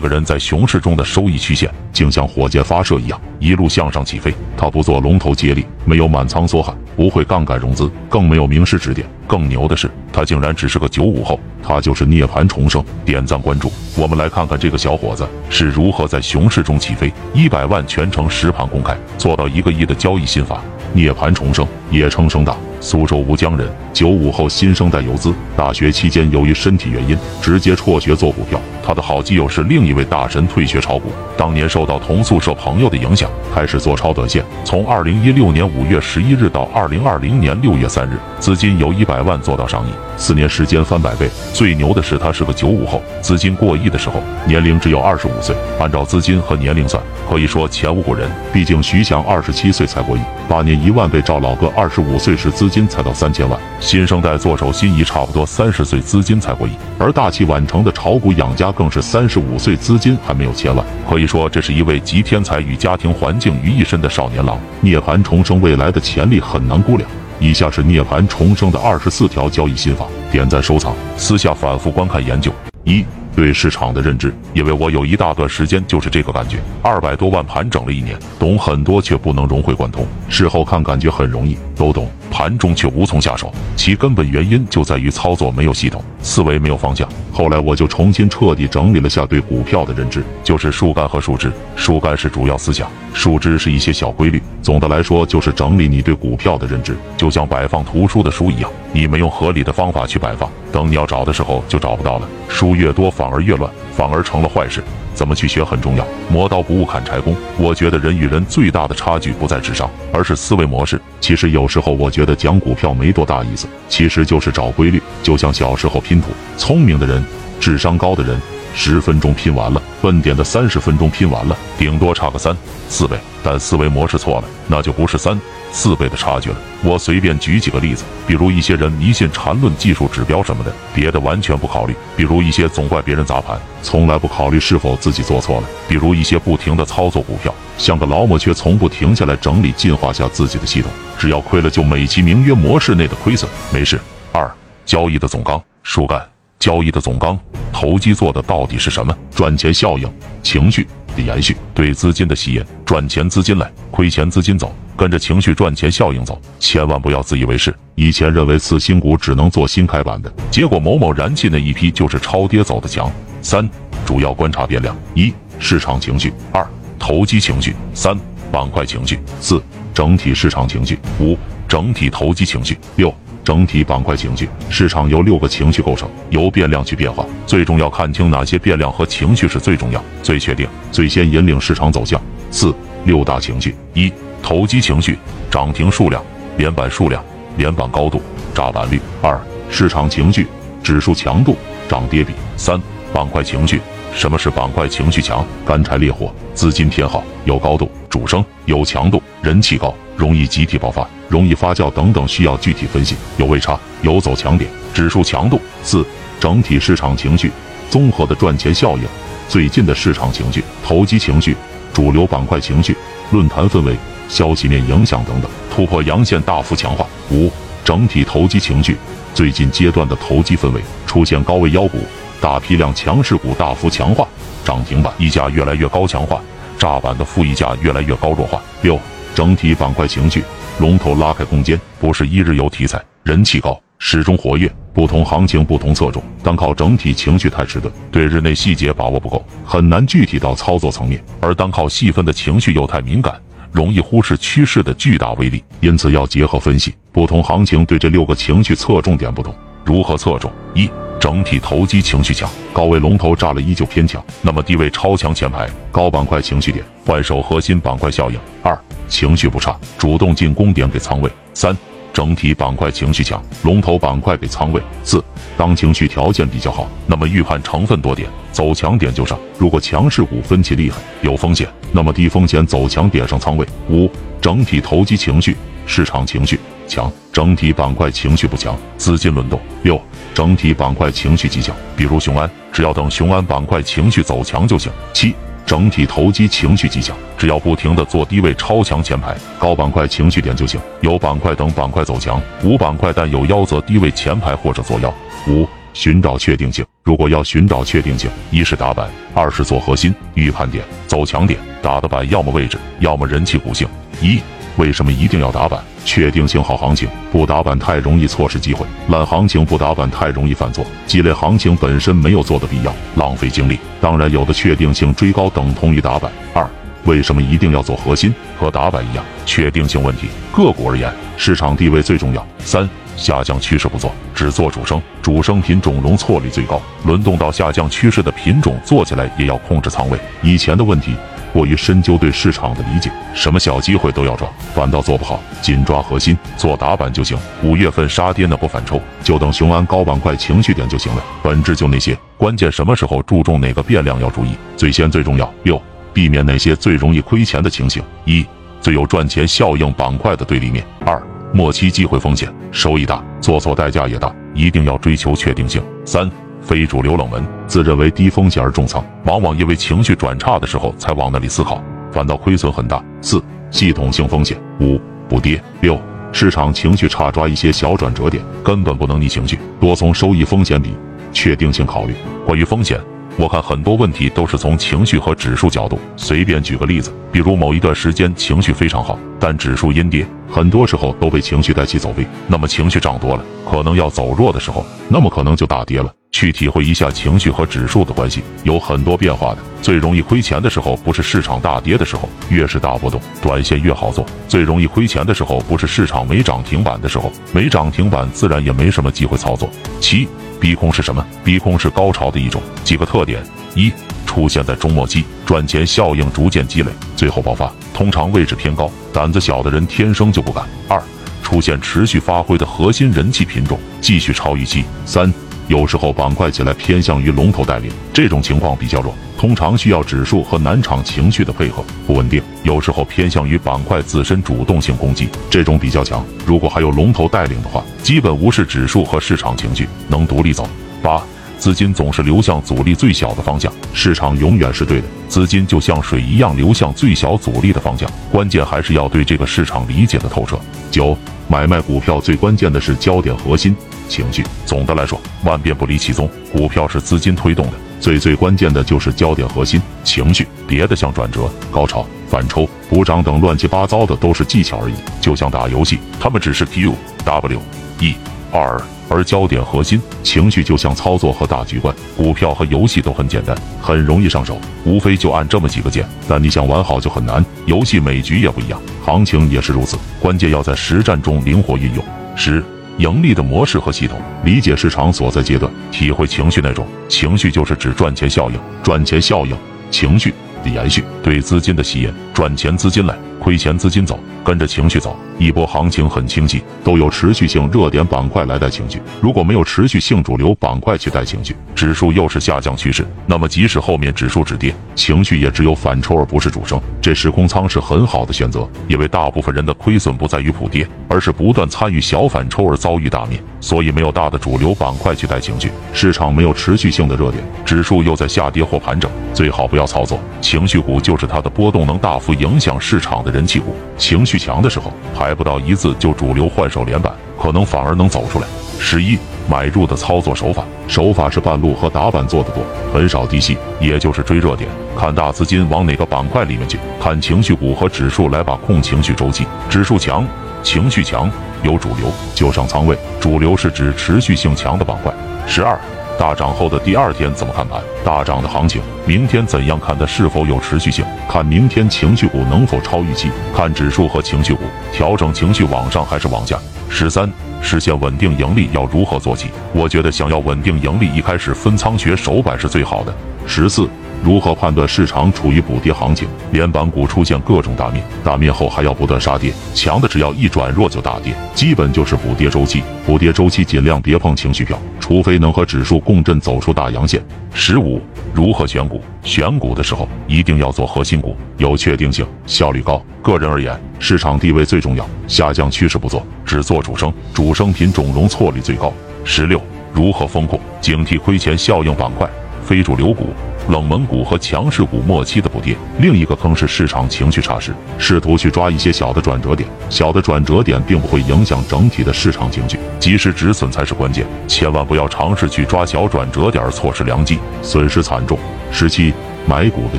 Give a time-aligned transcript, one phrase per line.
[0.00, 4.34] 个人在熊市中的收益曲线，竟像火箭发射一样一路向上起飞。
[4.56, 9.06] 他不做龙头接力，没有满仓梭哈，不会杠杆融资，更没有名师指点。
[9.26, 12.84] 更牛的是，他竟然只是个九五后，他就是涅槃重生。
[13.04, 17.12] 点赞关注，我们来看看这个小伙子是如何在熊市中起飞。
[17.32, 20.60] 一百万全程实盘公开，做到一个亿的交易心法。
[20.92, 22.56] 涅槃重生，也称生大。
[22.82, 25.34] 苏州吴江人，九五后新生代游资。
[25.54, 28.58] 大学期间由于身体原因，直接辍学做股票。
[28.82, 31.12] 他的好基友是另一位大神，退学炒股。
[31.36, 34.42] 当年受到同宿舍朋友的影响，开始做超短线。
[34.64, 41.28] 从二零一六年五月十一日到二零二零年六月三日，资金由一百万做到上亿，四年时间翻百倍。
[41.52, 45.54] 最牛的是他是个九五后，资金过亿的时候年龄只有二十五岁。
[45.78, 48.26] 按照资金和年龄算，可以说前无古人。
[48.54, 51.20] 毕竟徐翔二十七岁才过亿，八年一万倍。
[51.22, 60.84] 赵老哥二十五岁时资金才到三千万，新生代做手心仪差不多三十岁资金才过亿，而大器晚成的炒股养家更是三十五岁资金还没有千万。
[61.08, 64.58] 可以说这是一位集天才与家庭环境于一身的少年郎。
[64.80, 67.08] 涅槃重生未来的潜力很难估量。
[67.38, 72.50] 以下是涅槃重生的二十四条交易心法，点赞收藏，私下反复观看研究。
[72.84, 87.08] 一对市场的认知，因为我有一大段时间就是这个感觉，二百多万盘整了一年，懂很多却不能融会贯通，事后看感觉很容易都懂，盘中却无从下手，其根本原因就在于操作没有系统，思维没有方向。
[87.32, 94.40] 后来我就重新彻底整理了下对股票的认知，就是树干和树枝，树干是主要思想，树枝是一些小规律。
[94.62, 102.28] 总的来说就是整理你对股票的认知，就像摆放图书的书一样，你没用合理的方法去摆放，等你要找的时候就找不到了。
[102.48, 104.82] 书越多反而越乱，反而成了坏事。
[105.20, 107.36] 怎么去学很重要，磨刀不误砍柴工。
[107.58, 110.98] 我觉得人与人最大的差距不在智商，而是思维模式。
[111.20, 114.98] 其实有时候我觉得讲股票没多大意思，其实就是找规律。
[115.22, 117.22] 就像小时候拼图，聪明的人，
[117.60, 118.40] 智商高的人。
[118.72, 122.56] 十分钟拼完了，笨点的三十分钟拼完了，顶多差个三
[122.88, 123.14] 四倍。
[123.42, 125.38] 但思维模式错了，那就不是三
[125.72, 126.56] 四倍的差距了。
[126.82, 144.00] 我随便举几个例子，比如一些人迷信缠论、技术指标什么的，别的完全不考虑；比如一些总怪别人砸盘，从来不考虑是否自己做错了；比如一些不停的操作股票，像个老母却从不停下来整理进化下自己的系统，只要亏了就美其名曰模式内的亏损，没事。
[144.32, 144.50] 二
[144.86, 146.20] 交易的总纲，树干。
[146.58, 147.38] 交易的总纲，
[147.72, 149.16] 投机做的到底是什么？
[149.34, 150.06] 赚钱效应，
[150.42, 157.74] 情绪的延续，对资金的吸引，赚钱资金来，亏钱资金走，跟着情绪赚钱效应走，千万不要自以为是。
[157.94, 163.10] 以前认为次新股只能做新开板的，结果某某燃气那一批就是超跌走的强。
[163.42, 163.68] 三，
[164.04, 166.66] 主要观察变量：一，市场情绪；二，
[166.98, 168.18] 投机情绪；三，
[168.52, 169.62] 板块情绪；四，
[169.94, 171.36] 整体市场情绪；五，
[171.68, 173.14] 整体投机情绪；六。
[173.42, 177.24] 整体板块情绪，市场由六个情绪构成，由变量去变化。
[177.46, 182.20] 最重要看清哪些变量和情绪是最重要、最确定、最先引领市场走向。
[182.50, 182.74] 四
[183.04, 184.12] 六大情绪：一、
[184.42, 185.18] 投机情绪，
[185.50, 186.22] 涨停数量、
[186.56, 187.24] 连板数量、
[187.56, 188.22] 连板高度、
[188.54, 189.40] 炸板率；二、
[189.70, 190.46] 市场情绪，
[190.82, 191.56] 指数强度、
[191.88, 192.80] 涨跌比；三、
[193.12, 193.80] 板块情绪。
[194.14, 195.44] 什么是板块情绪强？
[195.64, 203.14] 干柴烈火，资金偏好，有高度，主升，有强度，人气高，容易集体爆发，容易发酵等等，需要具体分析。
[203.38, 205.60] 有位差，有走强点，指数强度。
[205.82, 206.04] 四、
[206.38, 207.50] 整体市场情绪，
[207.88, 209.04] 综合的赚钱效应，
[209.48, 211.56] 最近的市场情绪，投机情绪，
[211.92, 212.94] 主流板块情绪，
[213.30, 213.96] 论坛氛围，
[214.28, 217.06] 消息面影响等等，突破阳线大幅强化。
[217.30, 217.50] 五、
[217.84, 218.96] 整体投机情绪，
[219.32, 222.00] 最近阶段的投机氛围，出现高位妖股。
[222.40, 224.26] 大批量强势股大幅强化，
[224.64, 226.40] 涨停板溢价越来越高强化，
[226.78, 228.60] 炸板的负溢价越来越高弱化。
[228.82, 228.98] 六，
[229.34, 230.42] 整体板块情绪，
[230.78, 234.70] 龙头拉开空间，不是一日游题材，人气高，始终活跃。
[234.92, 243.38] 不同行情不同侧重，单靠整体情绪太迟钝，对日内细节把握不够，很难具体到操作层面；而单靠细分的情绪又太敏感，
[243.70, 245.62] 容易忽视趋势的巨大威力。
[245.80, 249.54] 因此要结合分析，不同行情对这六个情绪侧重点不同。
[249.90, 250.48] 如何侧重？
[250.72, 258.38] 一整体投机情绪强，高位龙头炸了依旧偏强，那么低位超强前排高板块情绪点换手核心板块效应。
[258.62, 258.78] 二
[259.08, 261.28] 情绪不差，主动进攻点给仓位。
[261.54, 261.76] 三
[262.12, 264.80] 整体板块情绪强，龙头板块给仓位。
[265.02, 265.20] 四
[265.56, 269.36] 当情绪条件比较好，那么预判成分多点走强点就上。
[269.58, 273.66] 如果强势股分歧厉害有风险，那么低风险走强点上仓位。
[273.88, 274.08] 五
[274.40, 279.60] 整体投机情绪市场情绪强，整体板块情绪不强，资金轮动。
[279.84, 279.98] 六
[280.34, 284.90] 整体板块情绪极强，比如雄安，只要等雄安板块情绪走强就行。
[285.12, 285.32] 七，
[285.64, 290.80] 整体投机情绪极强，只要不停的做低位超强前排高板块情绪点就行。
[291.00, 295.14] 有板块等板块走强，无板块但有腰则低位前排或者做腰。
[295.46, 296.84] 五，寻找确定性。
[297.04, 301.58] 如果要寻找确定性，一是打板，二是做核心预判点，走强点。
[301.80, 303.88] 打的板要么位置，要么人气股性。
[304.20, 304.38] 一，
[304.76, 305.80] 为什么一定要打板？
[306.04, 310.84] 确定性好行情不打板太容易错失机会，烂行情不打板太容易犯错。
[311.06, 313.78] 积累行情本身没有做的必要，浪费精力。
[314.00, 316.30] 当然，有的确定性追高等同于打板。
[316.54, 316.66] 二，
[317.04, 318.34] 为什么一定要做核心？
[318.58, 320.28] 和打板一样，确定性问题。
[320.52, 322.46] 个股而言，市场地位最重要。
[322.58, 322.88] 三。
[323.16, 326.80] 下降趋势不做，只做主升，主升品种容错率最高。
[327.04, 330.18] 轮动到下降趋势的品种，做起来也要控制仓位。
[330.40, 331.14] 以前的问题
[331.52, 335.40] 过于深究对市场的理解，什么小机会都要抓，反倒做不好。
[335.60, 337.36] 紧抓核心，做打板就行。
[337.62, 341.24] 五月份杀跌那波反抽，就等雄安高板块情绪点就行了。
[341.42, 345.52] 本质就那些，关键什么时候注重哪个变量要注意，最先最重要。
[345.64, 345.80] 六，
[346.12, 348.02] 避免那些最容易亏钱的情形。
[348.24, 348.44] 一，
[348.80, 350.84] 最有赚钱效应板块的对立面。
[351.04, 351.20] 二。
[351.52, 355.82] 末期机会风险，收益大，做错代价也大，一定要追求确定性。
[356.04, 356.30] 三，
[356.62, 363.02] 非主流冷门，自认为低风险而重仓，往往因为情绪转差的时候才往那里思考，反倒亏损很大。
[363.20, 364.56] 四，系统性风险。
[364.80, 365.62] 五，不跌。
[365.80, 366.00] 六，
[366.32, 370.94] 市场情绪差，抓一些小转折点，根本不能逆情绪，多从收益风险比，
[371.32, 372.14] 确定性考虑。
[372.46, 373.00] 关于风险。
[373.36, 375.98] 我看很多问题都是从情绪和指数角度。
[376.16, 382.26] 随便举个例子，比如某一段时间情绪非常好，但指数阴跌，很多时候都被情绪带起走位。
[382.46, 386.12] 那么情绪涨多了，可能要走弱的时候，那么可能就大跌了。
[386.32, 389.58] 去体会一下情绪和指数的关系，有很多变化的。
[389.82, 394.24] 最容易亏钱的时候，不是市场大跌的时候，越是大波动，短线越好做。
[394.46, 399.68] 最容易亏钱的时候，不是市场没涨停板的时候，没涨停板自然也没什么机会操作。
[400.00, 400.28] 七。
[400.60, 401.26] 逼空是什么？
[401.42, 402.60] 逼空是高潮的一种。
[402.84, 403.42] 几个特点：
[403.74, 403.90] 一、
[404.26, 410.62] 出现在中末期，赚钱效应逐渐积累，最后爆发，通常位置偏高，胆子小的人天生就不敢。
[410.86, 411.02] 二、
[411.42, 414.84] 出现持续发挥的核心人气品种，继续超预期。
[415.06, 415.32] 三。
[415.70, 422.42] 有时候板块起来偏向于龙头带领，这种情况比较弱，通常需要指数和南场情绪的配合，不稳定。
[422.64, 426.26] 有时候偏向于板块自身主动性攻击，这种比较强。
[426.44, 430.68] 如果还有龙头带领的话，基本无视指数和市场情绪，能独立走。
[431.00, 431.22] 八，
[431.56, 440.58] 资金总是流向阻力最小的方向，市场永远是对的，资金就像水一样流向最小阻力的方向，关键还是要对这个市场理解的透彻。
[440.90, 441.16] 九，
[441.46, 443.76] 买卖股票最关键的是焦点核心。
[444.10, 446.28] 情绪，总的来说，万变不离其宗。
[446.52, 454.94] 股票是资金推动的，最最关键的就是焦点核心情绪，别的像转折、高潮、反抽、补涨等乱七八糟的都是技巧而已。
[455.20, 456.92] 就像打游戏，他们只是 Q
[457.24, 457.62] W
[458.00, 458.14] E
[458.52, 461.94] R，而焦点核心情绪就像操作和大局观。
[462.16, 466.04] 股票和游戏都很简单，很容易上手，无非就按这么几个键。
[466.26, 467.44] 但你想玩好就很难。
[467.66, 472.04] 游戏每局也不一样，行情也是如此，关键要在实战中灵活运用。
[472.34, 472.64] 十。
[473.00, 478.60] 盈利的模式和系统，理解市场所在阶段，体会情绪那种情绪，就是指赚钱效应。
[478.82, 479.56] 赚钱效应，
[479.90, 485.16] 情绪的延续，对资金的吸引，赚钱资金来，亏钱资金走，跟着情绪走。
[485.38, 489.00] 一波行情很清晰，都有持续性热点板块来带情绪。
[489.22, 496.78] 如果没有持续性主流板块去带情绪，指数又是下降趋势，那么即使后面指数止跌，情绪也只有反抽而不是主升。
[497.00, 503.42] 这时空仓是很好的选择，因为大部分人的亏损不在于普跌，而是不断参与小反抽而遭遇大灭。
[503.60, 513.74] 所以没有大的主流板块去带情绪，市场没有持续性的热点，指数又在下跌或盘整，最好不要操作情绪股，就是它的波动能大幅影响市场的人气股。
[513.96, 515.30] 情绪强的时候，还。
[515.30, 518.46] 还不到一字就主流换手连板，可能反而能走出来。
[518.80, 519.16] 十一
[519.48, 529.46] 买入的操作手法，手法是半路和打板做的多，很少低吸，也就是追热点，看大资金往哪个板块里面去，看情绪股和指数来把控情绪周期。
[529.68, 530.26] 指数强，
[530.62, 531.30] 情绪强，
[531.62, 532.96] 有主流就上仓位。
[533.20, 535.12] 主流是指持续性强的板块。
[535.46, 535.78] 十二。
[536.18, 537.80] 大涨后的第二天怎么看盘？
[538.04, 541.02] 大涨的行情，明天怎样看它是否有持续性？
[541.26, 543.30] 看明天情绪股能否超预期？
[543.56, 546.58] 看指数和情绪股调整情绪往上还是往下？
[546.90, 547.26] 十三，
[547.62, 549.48] 实现稳定盈利要如何做起？
[549.72, 553.14] 我觉得想要稳定盈利，一开始分仓学手板是最好的。
[553.46, 553.88] 十四。
[554.22, 556.28] 如何判断市场处于补跌行情？
[556.52, 562.82] 连板股出现各种大面，大面后还要不断杀跌，强的只要一转弱就大跌，基本就是补跌周期。
[563.06, 567.22] 补跌周期尽量别碰情绪票，除非能和指数共振走出大阳线。
[567.54, 568.00] 十五，
[568.34, 569.00] 如何选股？
[569.22, 573.02] 选股的时候一定要做核心股，有确定性，效率高。
[573.22, 578.92] 个人而言，市场地位最重要，下降趋势不做，只做主升，主升品种容错率最高。
[579.24, 579.60] 十六，
[579.94, 580.60] 如何风控？
[580.80, 582.28] 警惕亏钱效应板块。
[582.62, 583.26] 非主流股、
[583.68, 585.76] 冷门股和强势股末期的补跌。
[585.98, 589.68] 另一个坑是市场情绪差时，试图去抓一些小的转折点。
[589.88, 594.26] 小的转折点并不会影响整体的市场情绪，及时止损才是关键。
[594.48, 598.38] 千万不要尝试去抓小转折点，错失良机，损失惨重。
[598.72, 599.12] 十七。
[599.46, 599.98] 买股的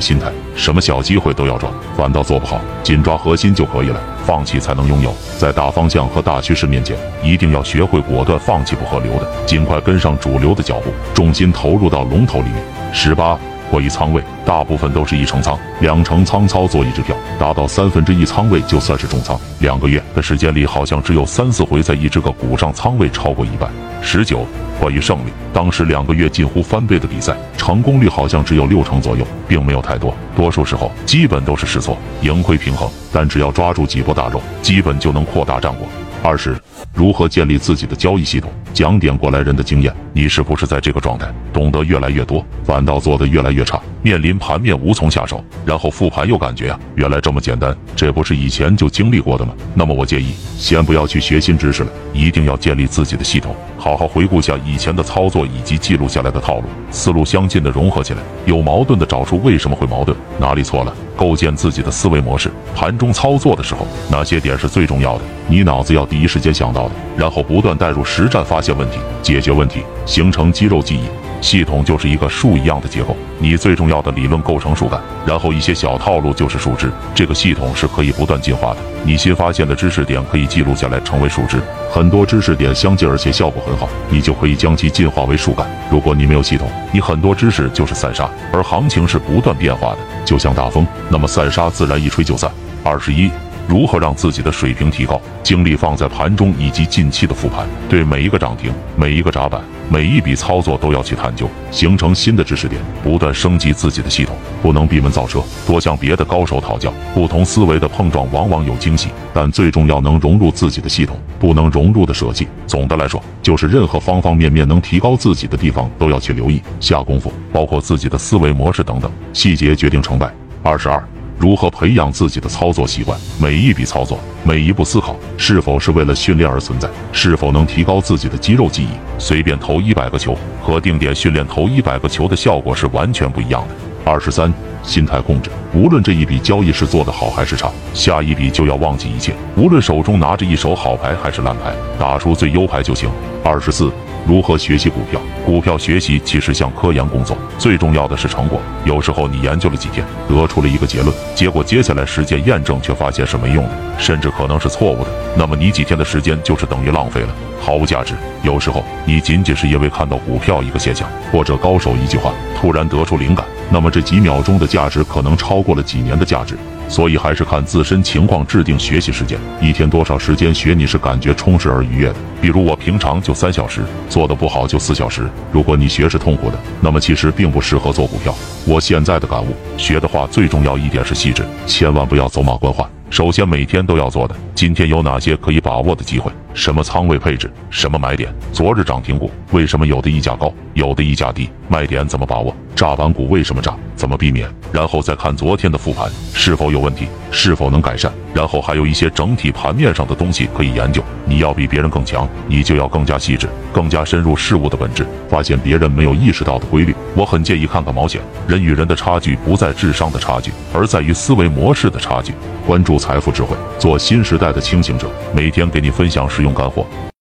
[0.00, 5.12] 心态，什么小机会都要抓，反倒做不好，紧抓核心就可以了，放弃才能拥有。
[5.36, 12.64] 在大方向和大趋势面前，一定要学会果断放弃不合流的，尽快跟上主流的脚步，重心投入到龙头里面。
[12.92, 13.36] 十八。
[13.72, 19.40] 过于仓位，大部分都是一成仓、两成仓操作一只票，达到三分之一仓位就算是重仓。
[19.60, 23.70] 两个月的时间里，好像只有三四回在一只个股上仓位超过一半。
[24.02, 24.46] 十九，
[24.78, 32.86] 关于胜利，当时两个月近乎翻倍的比赛，成功率好像只有六成左右，并没有太多，多数时候基本都是试错，盈亏平衡。
[33.10, 35.88] 但只要抓住几波大肉，基本就能扩大战果。
[36.22, 36.56] 二十，
[36.94, 38.48] 如何建立自己的交易系统？
[38.72, 39.92] 讲点过来人的经验。
[40.12, 43.80] 你是不是在这个状态，懂得越来越多，反倒做得越来越差？
[44.02, 49.52] 面临盘面无从下手，然后复盘又感觉啊，原来这么简单，这不是以前就经历过的吗？
[49.74, 60.94] 那么我建议，先不要去学新知识了，一定要建立自己的系统，好好回顾下以前的操作以及记录下来的套路，思路相近的融合起来，有矛盾的找出为什么会矛盾，哪里错了。
[61.16, 65.24] 构建自己的思维模式，盘中操作的时候，哪些点是最重要的？
[65.48, 71.02] 你脑子要第一时间想到的，然后不断带入实战，发现问题，解决问题，形成肌肉记忆。
[71.42, 76.88] 系统就是一个树一样的结构，你最重要的理论构成树干，然后一些小套路就是树枝。
[77.16, 78.76] 这个系统是可以不断进化的。
[79.04, 81.60] 你新发现的知识点可以记录下来，成为树枝。
[81.90, 85.66] 很多知识点相近，而且效果很好，你就可以将其进化为树干。
[85.90, 92.48] 如果你没有系统，你很多知识就是散沙，而行情是不断变化的，就像大风，那么散沙自然一吹就散。
[92.84, 93.28] 二十一。
[93.68, 95.20] 如何让自己的水平提高？
[95.42, 104.36] 精力放在盘中以及近期的复盘，对每一个涨停、每一个闸板、每一笔操作都要去探究，形成新的知识点，不断升级自己的系统。
[104.62, 106.92] 不能闭门造车，多向别的高手讨教。
[107.14, 112.46] 不同思维的碰撞往往有惊喜，但最重要能融入自己的系统，不能融入的舍弃。
[112.66, 120.30] 总的来说，就是任何方方面面能提高自己的地方都要去留意、下功夫，包括自己的思维模式等等，细节决定成败。
[120.62, 121.02] 二十二。
[121.38, 123.18] 如何培养自己的操作习惯？
[123.40, 126.88] 每一笔操作，每一步思考，是否是为了训练而存在？
[127.12, 128.88] 是否能提高自己的肌肉记忆？
[129.18, 133.74] 随便投一百个球和定点训练投一百个球的效果是完全不一样的。
[134.04, 135.50] 二十三，心态控制。
[135.74, 139.32] 无论这一笔交易是做得好还是差，下一笔就要忘记一切。
[139.56, 143.10] 无论手中拿着一手好牌还是烂牌，打出最优牌就行。
[143.44, 143.90] 二十四。
[144.26, 145.20] 如何学习股票？
[145.44, 148.60] 股票学习其实像科研工作，最重要的是成果。
[148.84, 155.10] 有时候你研究了几天，得出了一个结论，结果接下来实践验证却发现是没用的，甚至可能是错误的。
[155.36, 157.28] 那么你几天的时间就是等于浪费了，
[157.60, 158.14] 毫无价值。
[158.42, 166.56] 有时候你仅仅是因为看到股票一个现象，或者高手一句话，突然得出灵感，那么这几秒钟的价值可能超过了几年的价值。
[166.92, 172.16] 所以还是看自身情况制定学习时间，一天多少时间学你是感觉充实而愉悦的。
[172.38, 173.80] 比如我平常就三小时，
[174.10, 175.26] 做的不好就四小时。
[175.50, 178.34] 如果你学是痛苦的，那么其实并不适合做股票。
[178.66, 182.86] 我现在的感悟，学的话最重要一点是细致，千万不要走马观花。
[183.08, 186.30] 首先，每天都要做的，今天有哪些可以把握的机会？
[186.52, 187.50] 什么仓位配置？
[187.70, 188.30] 什么买点？
[188.52, 191.48] 昨日涨停股为什么有的溢价高，有的溢价低？
[191.68, 192.54] 卖点怎么把握？
[192.74, 193.74] 炸板股为什么炸？
[194.02, 194.48] 怎么避免？
[194.72, 198.10] 然后再看昨天的复盘是否有问题，是否能改善？
[198.34, 201.00] 然后还有一些整体盘面上的东西可以研究。
[201.24, 206.92] 你要比别人更强，你就要更加细致，更加深入事物的本质，发现别人没有意识到的规律。
[207.14, 208.20] 我很建议看看毛险。
[208.48, 212.34] 人与人的差距不在智商的差距，而在于思维模式的差距。
[212.66, 215.08] 关注财富智慧，做新时代的清醒者。
[215.32, 216.84] 每天给你分享实用干货。